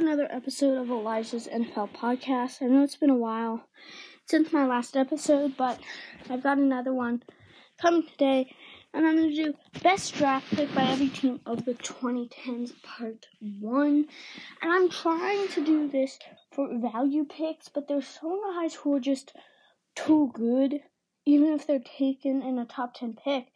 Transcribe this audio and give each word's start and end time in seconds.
another 0.00 0.26
episode 0.30 0.78
of 0.78 0.88
Elijah's 0.88 1.46
NFL 1.46 1.90
podcast. 1.90 2.62
I 2.62 2.66
know 2.66 2.82
it's 2.82 2.96
been 2.96 3.10
a 3.10 3.14
while 3.14 3.68
since 4.24 4.50
my 4.50 4.64
last 4.64 4.96
episode, 4.96 5.58
but 5.58 5.78
I've 6.30 6.42
got 6.42 6.56
another 6.56 6.94
one 6.94 7.22
coming 7.78 8.06
today, 8.06 8.50
and 8.94 9.06
I'm 9.06 9.16
going 9.16 9.28
to 9.28 9.44
do 9.44 9.54
best 9.82 10.14
draft 10.14 10.48
pick 10.56 10.74
by 10.74 10.84
every 10.84 11.10
team 11.10 11.40
of 11.44 11.66
the 11.66 11.74
2010s 11.74 12.72
part 12.82 13.26
1. 13.60 13.86
And 14.62 14.72
I'm 14.72 14.88
trying 14.88 15.48
to 15.48 15.62
do 15.62 15.90
this 15.90 16.18
for 16.52 16.70
value 16.78 17.26
picks, 17.26 17.68
but 17.68 17.86
there's 17.86 18.06
some 18.06 18.40
guys 18.54 18.74
who 18.74 18.94
are 18.94 19.00
just 19.00 19.36
too 19.94 20.30
good, 20.32 20.80
even 21.26 21.52
if 21.52 21.66
they're 21.66 21.78
taken 21.78 22.40
in 22.40 22.58
a 22.58 22.64
top 22.64 22.94
10 22.94 23.18
pick. 23.22 23.48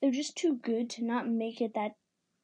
They're 0.00 0.10
just 0.10 0.36
too 0.36 0.56
good 0.56 0.88
to 0.90 1.04
not 1.04 1.28
make 1.28 1.60
it 1.60 1.74
that 1.74 1.96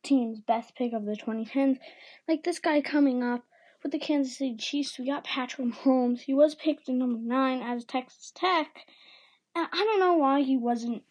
team's 0.02 0.40
best 0.40 0.74
pick 0.74 0.92
of 0.92 1.04
the 1.04 1.16
2010s. 1.16 1.78
Like 2.26 2.44
this 2.44 2.58
guy 2.58 2.80
coming 2.80 3.22
up 3.22 3.44
with 3.82 3.92
the 3.92 3.98
Kansas 3.98 4.38
City 4.38 4.56
Chiefs, 4.56 4.98
we 4.98 5.06
got 5.06 5.24
Patrick 5.24 5.68
Mahomes. 5.68 6.20
He 6.20 6.34
was 6.34 6.54
picked 6.54 6.88
in 6.88 6.98
number 6.98 7.18
nine 7.18 7.62
as 7.62 7.84
Texas 7.84 8.32
Tech. 8.34 8.86
And 9.54 9.68
I 9.72 9.84
don't 9.84 10.00
know 10.00 10.14
why 10.14 10.42
he 10.42 10.56
wasn't 10.56 11.02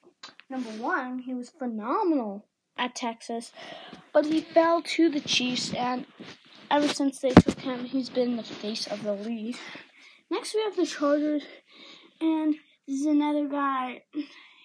number 0.50 0.70
one. 0.72 1.20
He 1.20 1.34
was 1.34 1.50
phenomenal 1.50 2.46
at 2.78 2.96
Texas, 2.96 3.52
but 4.14 4.26
he 4.26 4.42
fell 4.42 4.82
to 4.82 5.10
the 5.10 5.20
Chiefs, 5.20 5.74
and 5.74 6.06
ever 6.70 6.88
since 6.88 7.20
they 7.20 7.32
took 7.32 7.60
him, 7.60 7.86
he's 7.86 8.10
been 8.10 8.38
the 8.38 8.44
face 8.44 8.88
of 8.88 9.04
the 9.04 9.14
league. 9.14 9.58
Next, 10.30 10.54
we 10.54 10.62
have 10.64 10.76
the 10.76 10.86
Chargers, 10.86 11.44
and 12.22 12.56
this 12.88 13.00
is 13.00 13.06
another 13.06 13.48
guy. 13.48 14.04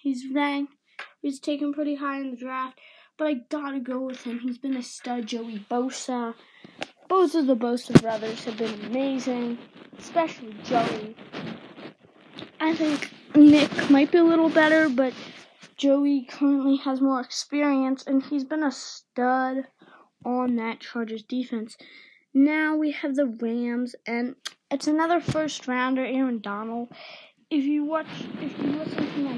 He's 0.01 0.25
ranked. 0.31 0.73
He's 1.21 1.39
taken 1.39 1.73
pretty 1.73 1.95
high 1.95 2.19
in 2.19 2.31
the 2.31 2.37
draft 2.37 2.77
but 3.17 3.27
I 3.27 3.33
gotta 3.49 3.79
go 3.79 3.99
with 3.99 4.23
him. 4.23 4.39
He's 4.39 4.57
been 4.57 4.75
a 4.75 4.83
stud, 4.83 5.27
Joey 5.27 5.65
Bosa. 5.69 6.33
Both 7.07 7.35
of 7.35 7.47
the 7.47 7.55
Bosa 7.55 7.99
brothers 8.01 8.43
have 8.45 8.57
been 8.57 8.85
amazing, 8.85 9.57
especially 9.97 10.55
Joey. 10.63 11.15
I 12.59 12.75
think 12.75 13.11
Nick 13.35 13.89
might 13.89 14.11
be 14.11 14.17
a 14.17 14.23
little 14.23 14.49
better, 14.49 14.89
but 14.89 15.13
Joey 15.77 16.25
currently 16.29 16.77
has 16.77 17.01
more 17.01 17.19
experience, 17.19 18.03
and 18.07 18.23
he's 18.23 18.43
been 18.43 18.63
a 18.63 18.71
stud 18.71 19.67
on 20.25 20.55
that 20.55 20.79
Chargers 20.79 21.23
defense. 21.23 21.77
Now 22.33 22.75
we 22.75 22.91
have 22.91 23.15
the 23.15 23.27
Rams, 23.27 23.95
and 24.07 24.35
it's 24.71 24.87
another 24.87 25.19
first 25.19 25.67
rounder, 25.67 26.05
Aaron 26.05 26.39
Donald 26.39 26.89
if 27.53 27.65
you 27.65 27.83
watch, 27.83 28.07
if 28.41 28.57
you 28.57 28.71
listen 28.71 29.13
to 29.13 29.19
my 29.19 29.37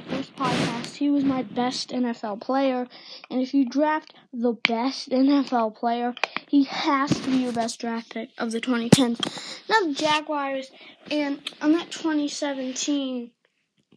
podcast, 0.96 0.98
he 0.98 1.10
was 1.10 1.24
my 1.24 1.44
best 1.44 1.90
NFL 1.90 2.42
player. 2.42 2.88
And 3.30 3.42
if 3.42 3.54
you 3.54 3.68
draft 3.68 4.14
the 4.34 4.54
best 4.54 5.10
NFL 5.10 5.76
player, 5.76 6.14
he 6.48 6.64
has 6.66 7.10
to 7.10 7.30
be 7.30 7.38
your 7.38 7.54
best 7.54 7.80
draft 7.80 8.14
pick 8.14 8.30
of 8.38 8.52
the 8.52 8.62
2010s. 8.62 9.60
Now 9.70 9.88
the 9.88 9.94
Jaguars, 9.94 10.72
and 11.12 11.42
on 11.62 11.74
that 11.74 11.92
2017 11.92 13.32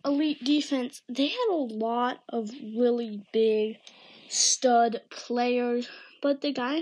elite 0.05 0.45
defense, 0.45 1.03
they 1.09 1.29
had 1.29 1.49
a 1.51 1.55
lot 1.55 2.21
of 2.29 2.51
really 2.77 3.23
big 3.33 3.77
stud 4.29 5.01
players. 5.11 5.89
But 6.21 6.41
the 6.41 6.53
guy 6.53 6.81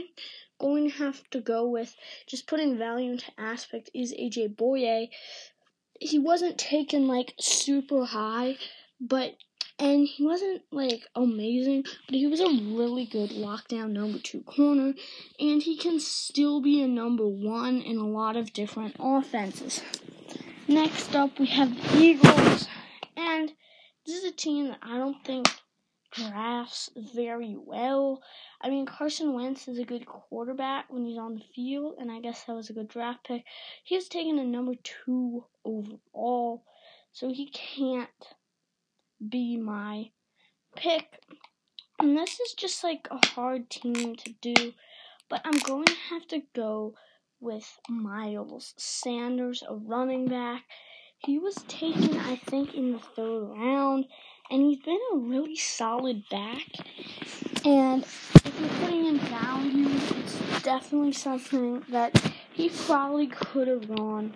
going 0.59 0.91
to 0.91 0.97
have 0.97 1.23
to 1.31 1.41
go 1.41 1.69
with 1.69 1.95
just 2.27 2.47
putting 2.47 2.79
value 2.79 3.13
into 3.13 3.31
aspect 3.37 3.91
is 3.95 4.15
AJ 4.15 4.57
Bouye 4.57 5.11
he 6.01 6.19
wasn't 6.19 6.59
taken 6.59 7.07
like 7.07 7.33
super 7.41 8.05
high, 8.05 8.57
but 9.01 9.35
and 9.79 10.07
he 10.07 10.25
wasn't 10.25 10.63
like 10.71 11.03
amazing, 11.15 11.85
but 12.07 12.15
he 12.15 12.27
was 12.27 12.41
a 12.41 12.49
really 12.49 13.05
good 13.05 13.31
lockdown 13.31 13.91
number 13.91 14.19
two 14.19 14.43
corner, 14.43 14.95
and 15.39 15.63
he 15.63 15.77
can 15.77 16.01
still 16.01 16.61
be 16.61 16.83
a 16.83 16.89
number 16.89 17.27
one 17.27 17.83
in 17.83 17.99
a 17.99 18.09
lot 18.09 18.37
of 18.37 18.53
different 18.53 18.97
offenses. 18.99 19.83
Next 20.67 21.15
up, 21.15 21.39
we 21.39 21.47
have 21.47 21.77
the 21.77 21.99
Eagles, 21.99 22.69
and 23.17 23.53
this 24.07 24.17
is 24.17 24.25
a 24.25 24.33
team 24.33 24.69
that 24.69 24.79
I 24.83 24.97
don't 24.97 25.23
think 25.25 25.47
drafts 26.11 26.91
very 27.15 27.55
well. 27.59 28.23
I 28.61 28.71
mean, 28.71 28.87
Carson 28.87 29.35
Wentz 29.35 29.69
is 29.69 29.79
a 29.79 29.85
good 29.85 30.07
quarterback 30.07 30.87
when 30.89 31.05
he's 31.05 31.19
on 31.19 31.35
the 31.35 31.45
field, 31.55 31.97
and 31.99 32.11
I 32.11 32.21
guess 32.21 32.45
that 32.45 32.55
was 32.55 32.71
a 32.71 32.73
good 32.73 32.89
draft 32.89 33.27
pick. 33.27 33.45
He 33.85 33.95
was 33.95 34.09
taken 34.09 34.39
a 34.39 34.45
number 34.45 34.73
two 34.83 35.45
overall, 35.65 36.65
so 37.13 37.29
he 37.29 37.51
can't 37.51 38.09
be 39.27 39.57
my 39.57 40.11
pick. 40.77 41.21
And 41.99 42.17
this 42.17 42.39
is 42.41 42.53
just 42.55 42.85
like 42.85 43.09
a 43.11 43.27
hard 43.27 43.71
team 43.71 44.17
to 44.17 44.35
do, 44.41 44.73
but 45.29 45.41
I'm 45.45 45.59
going 45.59 45.87
to 45.87 45.97
have 46.11 46.27
to 46.29 46.43
go 46.55 46.95
with 47.41 47.79
Miles 47.89 48.75
Sanders, 48.77 49.63
a 49.69 49.75
running 49.75 50.29
back. 50.29 50.65
He 51.19 51.39
was 51.39 51.57
taken, 51.69 52.19
I 52.19 52.37
think, 52.37 52.75
in 52.75 52.93
the 52.93 52.99
third 52.99 53.49
round 53.49 54.07
and 54.51 54.63
he's 54.63 54.81
been 54.81 54.99
a 55.13 55.17
really 55.17 55.57
solid 55.57 56.23
back. 56.31 56.67
And 57.65 58.03
if 58.03 58.61
you're 58.61 58.69
putting 58.81 59.07
in 59.07 59.19
value, 59.19 59.89
it's 59.89 60.63
definitely 60.63 61.13
something 61.13 61.83
that 61.91 62.33
he 62.53 62.69
probably 62.69 63.27
could 63.27 63.69
have 63.69 63.95
gone 63.95 64.35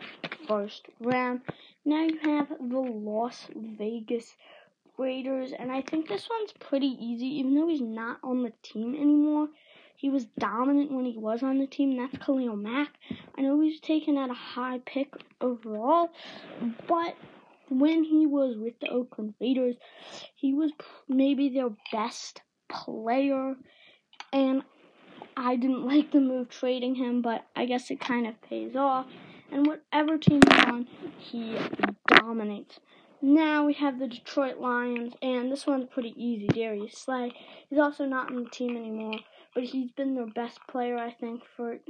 first 0.48 0.86
round. 1.00 1.42
Now 1.84 2.02
you 2.02 2.18
have 2.24 2.48
the 2.48 2.78
Las 2.78 3.46
Vegas 3.54 4.34
Raiders, 5.00 5.52
and 5.58 5.72
I 5.72 5.80
think 5.82 6.08
this 6.08 6.28
one's 6.28 6.52
pretty 6.60 6.94
easy, 7.00 7.26
even 7.38 7.54
though 7.54 7.68
he's 7.68 7.80
not 7.80 8.18
on 8.22 8.42
the 8.42 8.52
team 8.62 8.94
anymore. 8.94 9.48
He 9.96 10.10
was 10.10 10.26
dominant 10.38 10.92
when 10.92 11.04
he 11.04 11.16
was 11.16 11.42
on 11.42 11.58
the 11.58 11.66
team. 11.66 11.96
That's 11.96 12.24
Khalil 12.24 12.56
Mack. 12.56 12.88
I 13.36 13.42
know 13.42 13.60
he's 13.60 13.80
taken 13.80 14.16
at 14.16 14.30
a 14.30 14.34
high 14.34 14.80
pick 14.86 15.12
overall, 15.40 16.10
but 16.86 17.16
when 17.70 18.04
he 18.04 18.26
was 18.26 18.56
with 18.56 18.78
the 18.80 18.88
Oakland 18.88 19.34
Raiders, 19.40 19.76
he 20.36 20.52
was 20.52 20.72
maybe 21.08 21.48
their 21.48 21.70
best 21.92 22.42
player. 22.68 23.54
And 24.32 24.62
I 25.36 25.56
didn't 25.56 25.86
like 25.86 26.12
the 26.12 26.20
move 26.20 26.50
trading 26.50 26.94
him, 26.94 27.22
but 27.22 27.46
I 27.56 27.66
guess 27.66 27.90
it 27.90 28.00
kind 28.00 28.26
of 28.26 28.40
pays 28.42 28.76
off. 28.76 29.06
And 29.52 29.66
whatever 29.66 30.18
team 30.18 30.40
he's 30.48 30.64
on, 30.64 30.86
he 31.18 31.58
dominates. 32.06 32.78
Now 33.22 33.66
we 33.66 33.74
have 33.74 33.98
the 33.98 34.08
Detroit 34.08 34.58
Lions, 34.58 35.14
and 35.20 35.52
this 35.52 35.66
one's 35.66 35.88
pretty 35.92 36.14
easy. 36.16 36.46
Darius 36.48 36.96
Slay. 36.96 37.32
He's 37.68 37.78
also 37.78 38.06
not 38.06 38.30
on 38.30 38.44
the 38.44 38.50
team 38.50 38.76
anymore, 38.76 39.18
but 39.54 39.64
he's 39.64 39.90
been 39.90 40.14
their 40.14 40.26
best 40.26 40.58
player, 40.68 40.96
I 40.96 41.12
think, 41.12 41.42
for 41.56 41.80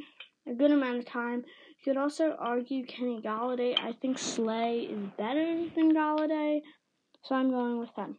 a 0.47 0.55
good 0.55 0.73
amount 0.73 0.99
of 0.99 1.07
time. 1.07 1.45
You 1.79 1.93
could 1.93 1.97
also 1.97 2.37
argue 2.39 2.85
Kenny 2.85 3.21
Golladay. 3.23 3.79
I 3.79 3.93
think 3.93 4.19
Slay 4.19 4.89
is 4.91 5.07
better 5.17 5.69
than 5.77 5.95
Golladay, 5.95 6.63
so 7.23 7.37
I'm 7.37 7.51
going 7.51 7.79
with 7.79 7.95
him. 7.95 8.19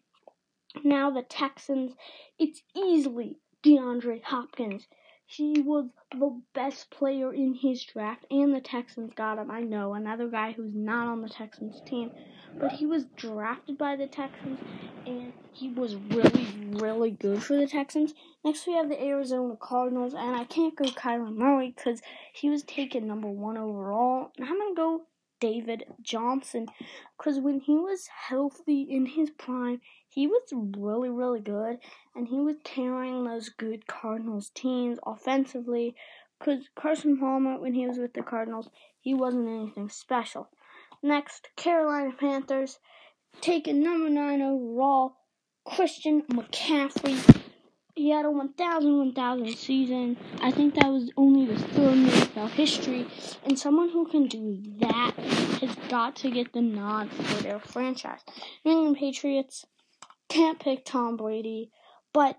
Now 0.84 1.12
the 1.12 1.24
Texans, 1.24 1.92
it's 2.40 2.64
easily 2.74 3.40
DeAndre 3.62 4.24
Hopkins. 4.24 4.88
He 5.26 5.62
was 5.62 5.90
the 6.12 6.42
best 6.54 6.90
player 6.92 7.34
in 7.34 7.54
his 7.54 7.84
draft, 7.84 8.26
and 8.32 8.54
the 8.54 8.62
Texans 8.62 9.14
got 9.14 9.38
him. 9.38 9.52
I 9.52 9.62
know, 9.62 9.94
another 9.94 10.28
guy 10.28 10.54
who's 10.54 10.74
not 10.74 11.08
on 11.08 11.22
the 11.22 11.30
Texans 11.30 11.82
team, 11.86 12.12
but 12.60 12.74
he 12.74 12.86
was 12.86 13.06
drafted 13.16 13.78
by 13.78 13.96
the 13.96 14.08
Texans, 14.08 14.60
and 15.06 15.34
he 15.52 15.70
was 15.70 15.96
really, 15.96 16.48
really 16.74 17.12
good 17.12 17.44
for 17.44 17.56
the 17.56 17.68
Texans. 17.68 18.14
Next, 18.44 18.68
we 18.68 18.74
have 18.74 18.90
the 18.90 19.02
Arizona 19.04 19.56
Cardinals, 19.60 20.14
and 20.14 20.36
I 20.36 20.44
can't 20.46 20.76
go 20.76 20.86
Kyler 20.86 21.34
Murray 21.34 21.74
because 21.76 22.02
he 22.34 22.50
was 22.50 22.64
taken 22.64 23.08
number 23.08 23.28
one 23.28 23.58
overall. 23.58 24.32
And 24.38 24.46
I'm 24.46 24.58
to 24.58 24.74
go 24.76 25.02
David 25.40 25.86
Johnson 26.02 26.68
because 27.18 27.40
when 27.40 27.60
he 27.60 27.74
was 27.74 28.08
healthy 28.28 28.84
in 28.84 29.08
his 29.08 29.32
prime, 29.32 29.82
he 30.08 30.28
was 30.28 30.54
really, 30.78 31.10
really 31.10 31.40
good, 31.40 31.80
and 32.16 32.28
he 32.28 32.40
was 32.40 32.58
carrying 32.64 33.24
those 33.24 33.50
good 33.50 33.88
Cardinals 33.88 34.52
teams 34.54 35.00
offensively. 35.06 35.96
Because 36.40 36.70
Carson 36.76 37.20
Palmer, 37.20 37.60
when 37.60 37.74
he 37.74 37.88
was 37.88 37.98
with 37.98 38.14
the 38.14 38.24
Cardinals, 38.24 38.70
he 39.00 39.14
wasn't 39.14 39.48
anything 39.48 39.90
special. 39.90 40.50
Next, 41.04 41.50
Carolina 41.56 42.14
Panthers, 42.20 42.78
taking 43.42 43.82
number 43.82 44.10
nine 44.10 44.42
overall, 44.42 45.18
Christian 45.66 46.22
McCaffrey. 46.32 47.40
He 47.96 48.12
had 48.12 48.26
a 48.26 48.32
1,000 48.32 48.98
1,000 48.98 49.48
season. 49.56 50.18
I 50.42 50.52
think 50.52 50.76
that 50.76 50.92
was 50.92 51.12
only 51.18 51.46
the 51.46 51.60
third 51.60 51.94
in 51.94 52.06
NFL 52.06 52.50
history. 52.52 53.08
And 53.44 53.58
someone 53.58 53.90
who 53.90 54.08
can 54.08 54.28
do 54.28 54.62
that 54.80 55.14
has 55.60 55.76
got 55.90 56.16
to 56.18 56.30
get 56.30 56.54
the 56.54 56.62
nod 56.62 57.12
for 57.12 57.44
their 57.44 57.60
franchise. 57.60 58.22
New 58.64 58.72
England 58.72 58.98
Patriots, 58.98 59.66
can't 60.30 60.60
pick 60.60 60.86
Tom 60.86 61.18
Brady, 61.18 61.72
but 62.14 62.38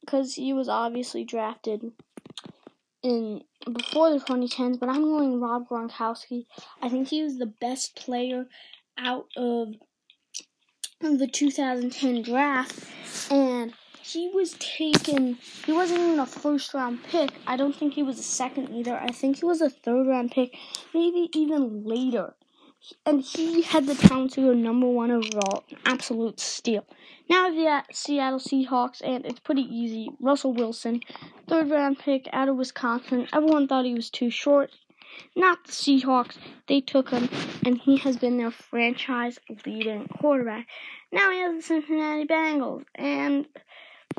because 0.00 0.34
he 0.34 0.52
was 0.52 0.68
obviously 0.68 1.24
drafted 1.24 1.92
in 3.02 3.42
before 3.72 4.10
the 4.10 4.20
2010s, 4.20 4.78
but 4.78 4.88
I'm 4.88 5.02
going 5.02 5.40
Rob 5.40 5.68
Gronkowski. 5.68 6.46
I 6.82 6.88
think 6.88 7.08
he 7.08 7.22
was 7.22 7.38
the 7.38 7.46
best 7.46 7.96
player 7.96 8.46
out 8.98 9.26
of 9.36 9.74
the 11.00 11.26
2010 11.26 12.22
draft, 12.22 12.84
and 13.30 13.72
he 14.02 14.28
was 14.28 14.54
taken. 14.54 15.38
He 15.64 15.72
wasn't 15.72 16.00
even 16.00 16.18
a 16.20 16.26
first 16.26 16.72
round 16.74 17.02
pick. 17.04 17.32
I 17.46 17.56
don't 17.56 17.74
think 17.74 17.94
he 17.94 18.02
was 18.02 18.18
a 18.18 18.22
second 18.22 18.74
either. 18.74 18.96
I 18.96 19.08
think 19.08 19.38
he 19.38 19.44
was 19.44 19.60
a 19.60 19.70
third 19.70 20.06
round 20.06 20.30
pick, 20.30 20.56
maybe 20.94 21.28
even 21.34 21.84
later. 21.84 22.34
And 23.04 23.20
he 23.20 23.62
had 23.62 23.86
the 23.86 23.94
talent 23.94 24.32
to 24.32 24.42
go 24.42 24.52
number 24.52 24.86
one 24.86 25.10
overall. 25.10 25.64
Absolute 25.84 26.38
steal. 26.38 26.84
Now 27.28 27.50
the 27.50 27.82
Seattle 27.92 28.38
Seahawks, 28.38 29.00
and 29.04 29.26
it's 29.26 29.40
pretty 29.40 29.62
easy. 29.62 30.10
Russell 30.20 30.52
Wilson, 30.52 31.00
third 31.48 31.70
round 31.70 31.98
pick 31.98 32.28
out 32.32 32.48
of 32.48 32.56
Wisconsin. 32.56 33.26
Everyone 33.32 33.66
thought 33.66 33.84
he 33.84 33.94
was 33.94 34.10
too 34.10 34.30
short. 34.30 34.70
Not 35.34 35.64
the 35.64 35.72
Seahawks. 35.72 36.36
They 36.68 36.80
took 36.80 37.10
him, 37.10 37.28
and 37.64 37.78
he 37.78 37.96
has 37.98 38.16
been 38.16 38.36
their 38.36 38.50
franchise 38.50 39.38
leading 39.64 40.06
quarterback. 40.06 40.66
Now 41.10 41.30
he 41.30 41.38
has 41.38 41.56
the 41.56 41.62
Cincinnati 41.62 42.26
Bengals, 42.26 42.84
and 42.94 43.46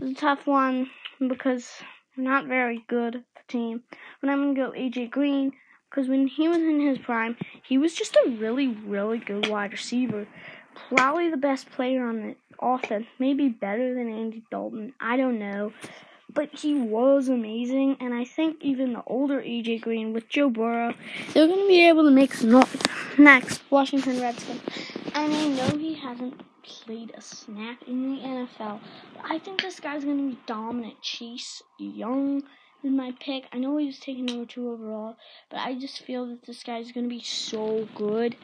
it's 0.01 0.11
a 0.11 0.21
tough 0.21 0.47
one 0.47 0.89
because 1.19 1.69
they're 2.15 2.25
not 2.25 2.47
very 2.47 2.83
good, 2.87 3.13
the 3.13 3.41
team. 3.47 3.83
But 4.19 4.29
I'm 4.29 4.53
going 4.53 4.55
to 4.55 4.61
go 4.61 4.71
AJ 4.71 5.11
Green 5.11 5.53
because 5.97 6.09
when 6.09 6.27
he 6.27 6.47
was 6.47 6.59
in 6.59 6.79
his 6.79 6.99
prime, 6.99 7.35
he 7.63 7.79
was 7.79 7.95
just 7.95 8.15
a 8.17 8.29
really, 8.37 8.67
really 8.67 9.17
good 9.17 9.47
wide 9.47 9.71
receiver. 9.71 10.27
Probably 10.89 11.27
the 11.31 11.37
best 11.37 11.71
player 11.71 12.05
on 12.05 12.21
the 12.21 12.35
offense, 12.61 13.07
maybe 13.17 13.49
better 13.49 13.95
than 13.95 14.07
Andy 14.07 14.43
Dalton. 14.51 14.93
I 14.99 15.17
don't 15.17 15.39
know 15.39 15.73
but 16.33 16.53
he 16.53 16.75
was 16.75 17.29
amazing. 17.29 17.97
And 17.99 18.13
I 18.13 18.23
think 18.23 18.57
even 18.61 18.93
the 18.93 19.01
older 19.07 19.41
AJ 19.41 19.81
Green 19.81 20.13
with 20.13 20.29
Joe 20.29 20.51
Burrow, 20.51 20.93
they're 21.33 21.47
going 21.47 21.61
to 21.61 21.67
be 21.67 21.87
able 21.87 22.03
to 22.03 22.11
make 22.11 22.31
some 22.33 22.51
noise 22.51 22.77
next. 23.17 23.63
Washington 23.71 24.21
Redskins. 24.21 24.61
And 25.15 25.33
I 25.33 25.47
know 25.47 25.77
he 25.79 25.95
hasn't 25.95 26.39
played 26.61 27.11
a 27.17 27.21
snap 27.21 27.81
in 27.87 28.17
the 28.17 28.21
NFL. 28.21 28.79
But 29.15 29.31
I 29.31 29.39
think 29.39 29.63
this 29.63 29.79
guy's 29.79 30.03
going 30.03 30.29
to 30.29 30.35
be 30.35 30.39
dominant. 30.45 31.01
Chase 31.01 31.63
Young 31.79 32.43
is 32.83 32.91
my 32.91 33.13
pick. 33.19 33.45
I 33.51 33.57
know 33.57 33.77
he 33.77 33.87
was 33.87 33.99
taken 33.99 34.25
number 34.25 34.45
two 34.45 34.69
overall, 34.69 35.17
but 35.49 35.59
I 35.59 35.75
just 35.75 36.03
feel 36.03 36.25
that 36.27 36.45
this 36.45 36.63
guy's 36.63 36.91
going 36.91 37.05
to 37.05 37.15
be 37.15 37.23
so 37.23 37.87
good, 37.95 38.35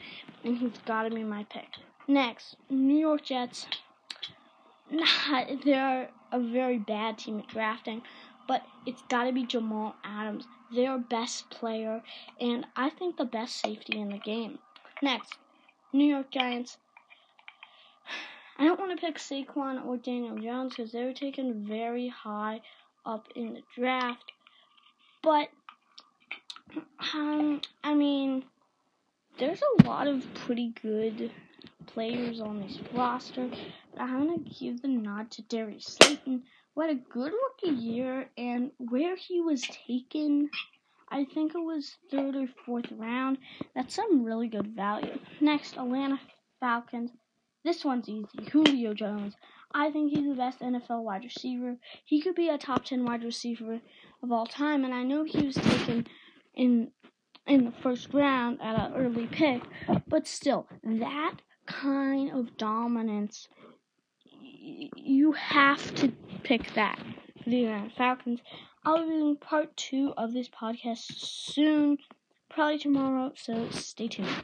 and 0.42 0.58
he's 0.58 0.78
got 0.86 1.04
to 1.04 1.10
be 1.10 1.24
my 1.24 1.44
pick. 1.44 1.68
Next, 2.06 2.56
New 2.68 2.98
York 2.98 3.24
Jets. 3.24 3.66
Nah, 4.90 5.44
they're 5.64 6.10
a 6.30 6.38
very 6.38 6.76
bad 6.76 7.16
team 7.16 7.38
at 7.38 7.46
drafting, 7.48 8.02
but 8.46 8.62
it's 8.84 9.02
got 9.08 9.24
to 9.24 9.32
be 9.32 9.46
Jamal 9.46 9.96
Adams, 10.04 10.44
their 10.72 10.98
best 10.98 11.48
player, 11.48 12.02
and 12.38 12.66
I 12.76 12.90
think 12.90 13.16
the 13.16 13.24
best 13.24 13.56
safety 13.56 13.98
in 13.98 14.10
the 14.10 14.18
game. 14.18 14.58
Next, 15.02 15.38
New 15.92 16.04
York 16.04 16.30
Giants. 16.30 16.76
I 18.58 18.64
don't 18.64 18.78
want 18.78 18.92
to 18.92 19.04
pick 19.04 19.16
Saquon 19.16 19.84
or 19.86 19.96
Daniel 19.96 20.38
Jones 20.38 20.74
because 20.76 20.92
they 20.92 21.04
were 21.04 21.14
taken 21.14 21.66
very 21.66 22.08
high 22.08 22.60
up 23.06 23.28
in 23.34 23.54
the 23.54 23.62
draft, 23.76 24.32
but 25.22 25.48
um, 27.14 27.60
I 27.82 27.94
mean, 27.94 28.44
there's 29.38 29.60
a 29.62 29.86
lot 29.86 30.06
of 30.06 30.22
pretty 30.34 30.74
good 30.82 31.30
players 31.86 32.40
on 32.40 32.60
this 32.60 32.78
roster. 32.92 33.48
But 33.92 34.00
I'm 34.00 34.26
gonna 34.26 34.38
give 34.38 34.82
the 34.82 34.88
nod 34.88 35.30
to 35.32 35.42
Darius 35.42 35.84
Slayton. 35.86 36.42
What 36.74 36.90
a 36.90 36.94
good 36.94 37.32
rookie 37.32 37.76
year, 37.76 38.28
and 38.36 38.72
where 38.78 39.14
he 39.14 39.40
was 39.40 39.62
taken, 39.86 40.50
I 41.08 41.24
think 41.24 41.54
it 41.54 41.58
was 41.58 41.96
third 42.10 42.34
or 42.34 42.48
fourth 42.66 42.90
round. 42.92 43.38
That's 43.76 43.94
some 43.94 44.24
really 44.24 44.48
good 44.48 44.74
value. 44.74 45.18
Next, 45.40 45.76
Atlanta 45.76 46.18
Falcons. 46.58 47.10
This 47.64 47.84
one's 47.84 48.08
easy. 48.08 48.50
Julio 48.52 48.92
Jones. 48.92 49.34
I 49.72 49.90
think 49.90 50.12
he's 50.12 50.28
the 50.28 50.34
best 50.34 50.60
NFL 50.60 51.02
wide 51.02 51.24
receiver. 51.24 51.76
He 52.04 52.20
could 52.20 52.34
be 52.34 52.48
a 52.48 52.58
top 52.58 52.84
10 52.84 53.04
wide 53.04 53.24
receiver 53.24 53.80
of 54.22 54.30
all 54.30 54.46
time, 54.46 54.84
and 54.84 54.94
I 54.94 55.02
know 55.02 55.24
he 55.24 55.46
was 55.46 55.56
taken 55.56 56.06
in 56.54 56.90
in 57.46 57.64
the 57.64 57.72
first 57.82 58.12
round 58.14 58.60
at 58.62 58.78
an 58.78 58.94
early 58.94 59.26
pick, 59.26 59.62
but 60.08 60.26
still, 60.26 60.66
that 60.82 61.34
kind 61.66 62.30
of 62.30 62.56
dominance, 62.56 63.48
you 64.96 65.32
have 65.32 65.94
to 65.96 66.10
pick 66.42 66.72
that 66.74 66.98
for 67.42 67.50
the 67.50 67.64
Atlanta 67.64 67.90
Falcons. 67.96 68.40
I'll 68.84 69.02
be 69.02 69.10
doing 69.10 69.36
part 69.36 69.76
two 69.76 70.14
of 70.16 70.32
this 70.32 70.48
podcast 70.48 71.04
soon, 71.16 71.98
probably 72.48 72.78
tomorrow, 72.78 73.32
so 73.34 73.68
stay 73.70 74.08
tuned. 74.08 74.42